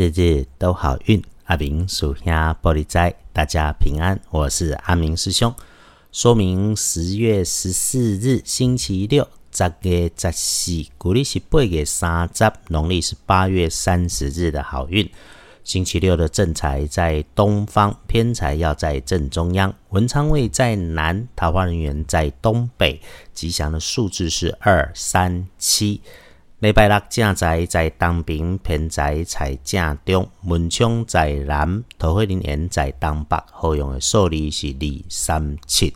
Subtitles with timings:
[0.00, 4.18] 日日都好运，阿明属下玻璃斋，大家平安。
[4.30, 5.54] 我是阿明师兄。
[6.10, 15.06] 说明十月十四日星期六，十月十四，古历是八月三十，农历是八月三十日的好运。
[15.64, 22.98] 星期六的正财在东方，偏财要在正中央，文昌位在南，桃花人员在东北。
[23.34, 26.00] 吉祥的数字是二、三、七。
[26.60, 33.42] 礼拜六正在在东平，偏在在正中，门窗在南，桃花林园在东北。
[33.50, 35.94] 好用的数字是二、三、七。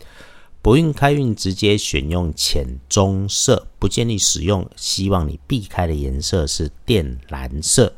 [0.63, 4.67] 不运开运直接选用浅棕色，不建议使用。
[4.75, 7.93] 希望你避开的颜色是靛蓝色。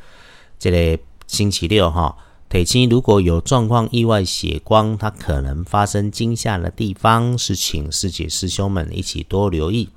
[0.59, 2.17] 这个星期六哈，
[2.49, 9.87] 腿青如果有状况，意外血光，它可能发生惊吓的地方，是请师姐师兄们一起多留意。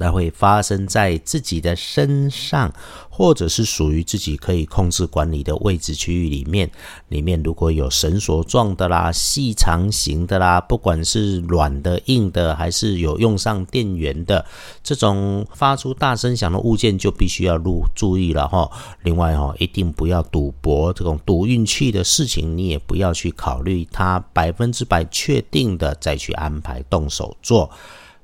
[0.00, 2.72] 那会发生在自己的身上，
[3.10, 6.70] 或者是属于自己可以控制管理的位置区域里面。
[7.08, 14.44] 里面如果有绳索状的啦、细长型的啦，不管是软的、硬的，还是有用上电源的
[14.82, 18.70] 这种发出大声响的物件，就必须要入注意了哈。
[19.02, 27.70] 另外哈，一定不要赌博，这种赌运气的事情，你也不要去考虑它，百分之百确定的再去安排动手做。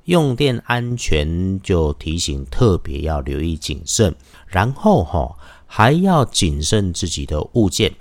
[0.07, 4.15] 用电安全就提醒，特别要留意谨慎。
[4.47, 7.93] 然后哈，还要谨慎自己的物件，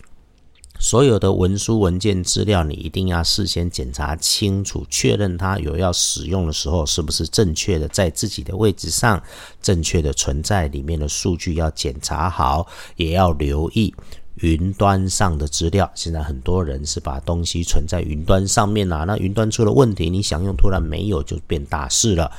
[0.79, 9.21] 所有的文书文件资料，你一定要事先检查清楚，确认它有要使用的时候是不是正确的，在自己的位置上
[9.61, 10.67] 正确的存在。
[10.67, 13.93] 里面的数据要检查好，也要留意。
[14.41, 19.05] 云端上的资料，现在很多人是把东西存在云端上面啦。
[19.05, 22.31] 那云端出了问题，你想用突然没有，就变大事了。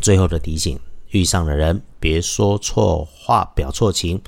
[0.00, 0.78] 最后的提醒：
[1.10, 4.20] 遇上的人别说错话，表错情，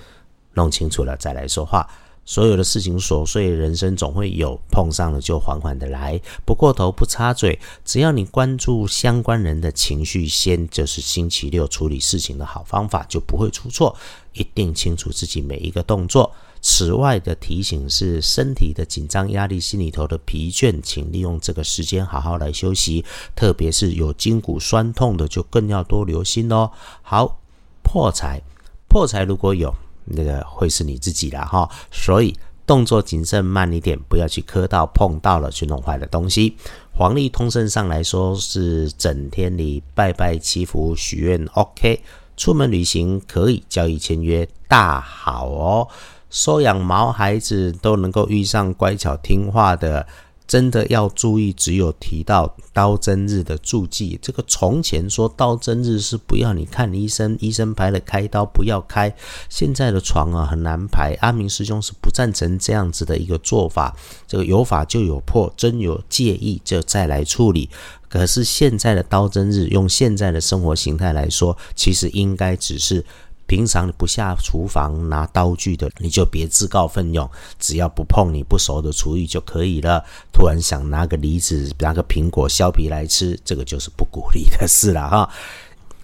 [0.55, 1.89] 弄清楚了再来说话。
[2.25, 7.59] 所有的事情琐碎，人生总会有碰上了就缓缓的来，不过头不插嘴。
[7.85, 13.97] 只要你关注相关人的情绪，先就是星期六处理事情的好方法，就不会出错。
[14.33, 16.33] 一定清楚自己每一个动作。
[16.63, 23.05] 此外的提醒是，身体的紧张、压力、心里头的疲倦，请利用这个时间好好来休息。
[23.35, 26.71] 特别是有筋骨酸痛的，就更要多留心哦。
[27.03, 27.41] 好，
[27.83, 28.43] 破财，
[28.89, 36.57] 破财如果有那个会是你自己的哈，所以动作谨慎慢一点，不要去磕到、碰到了去弄坏的东西。
[36.93, 42.03] 黄历通胜上来说是整天里拜拜祈福许愿 OK，
[42.37, 45.89] 出门旅行可以交易签约大好哦。
[46.31, 50.07] 收养毛孩子都能够遇上乖巧听话的，
[50.47, 51.53] 真的要注意。
[51.53, 59.13] 只有提到刀针日的注记，这个从前说刀针日是不要你看医生，医生排了开刀不要开。
[59.49, 63.97] 现在的床啊很难排，阿明师兄是不赞成这样子的一个做法。
[64.29, 67.69] 这个有法就有破，真有介意就再来处理。
[68.09, 73.05] 可是现在的刀针日，用现在的生活形态来说，其实应该只是。
[73.51, 77.29] 平常你不下厨房拿刀具的，你就别自告奋勇，
[77.59, 80.05] 只要不碰你不熟的厨艺就可以了。
[80.33, 85.29] 突然想拿个梨子、拿个苹果削皮来吃，这个就是不鼓励的事了哈。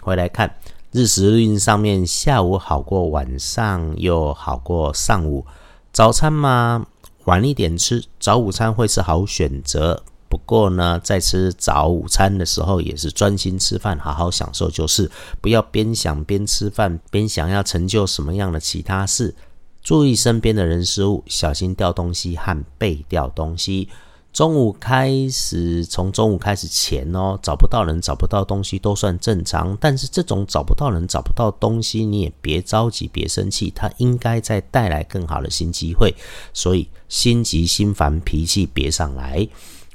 [0.01, 0.57] 回来看
[0.91, 5.45] 日食运上面，下午好过晚上，又好过上午。
[5.93, 6.85] 早餐嘛，
[7.23, 10.03] 晚一点吃，早午餐会是好选择。
[10.37, 15.09] 不过呢，在吃早午餐的时候，也是专心吃饭，好好享受，就是
[15.41, 19.33] 不要边想边吃饭，边想要成就什么样的其他事。
[19.81, 23.89] 注意身边的人事物，小心掉东西和被掉东西。
[24.31, 29.75] 中午开始，从中午开始前哦，找不到人、找不到东西都算正常。
[29.81, 36.13] 但是这种找不到人、找不到东西，你也别着急、别生气，它应该在带来更好的新机会。
[36.53, 39.47] 所以心急心烦，脾气别上来。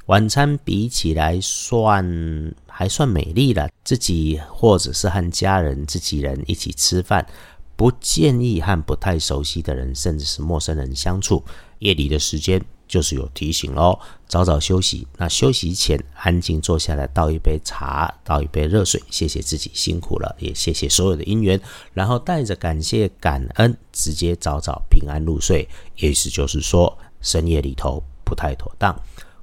[0.07, 7.25] 晚餐比起来算还算美丽了，自己或者是和家人自己人一起吃饭，
[7.77, 11.43] 不建议和不太熟悉的人甚至是陌生人相处。
[11.79, 13.97] 夜里的时间就是有提醒喽，
[14.27, 15.07] 早早休息。
[15.17, 21.59] 那休息前安静坐下来，倒一杯茶，倒一杯热水，谢谢自己辛苦了，也谢谢所有的姻缘，
[21.93, 25.67] 然后带着感谢感恩，直接早早平安入睡。
[25.95, 28.93] 意思就是说，深夜里头不太妥当。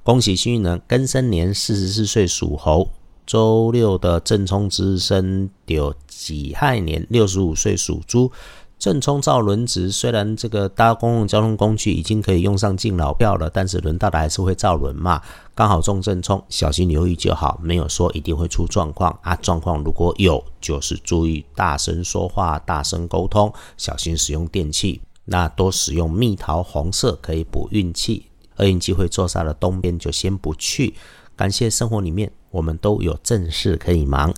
[0.03, 2.89] 恭喜幸运人，庚申年四十四岁属猴，
[3.27, 8.31] 周六的正冲之生有己亥年六十五岁属猪，
[8.79, 9.91] 正冲造轮值。
[9.91, 15.21] 虽然这个搭公共交通工具已经可以用上敬老票了，但是轮到的还是会造轮嘛。
[15.53, 19.35] 刚好中正冲，小心留意就好，没有说一定会出状况啊。
[19.35, 24.99] 状况如果有，就是注意大声说话、大声沟通，小心使用电器。
[25.25, 28.30] 那多使用蜜桃红色可以补运气。
[28.57, 30.93] 厄运机会坐煞的东边就先不去。
[31.35, 34.33] 感谢生活里面我们都有正事可以忙，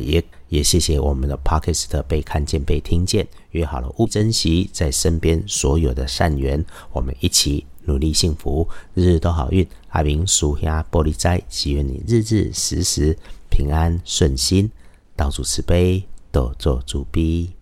[0.00, 3.28] 也也谢谢我们的 p o c k e t 被看见被听见。
[3.50, 9.64] 约好了，勿珍惜在身边所有的善缘，我们一起努力幸福，日日都好运。
[9.90, 13.16] 阿明属下玻璃斋，祈愿你日日时时
[13.50, 14.70] 平安顺心，
[15.14, 17.57] 道主慈悲，多做主逼。